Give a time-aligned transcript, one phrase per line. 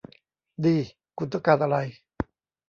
[0.65, 0.77] ดี
[1.17, 1.77] คุณต้องการอะไร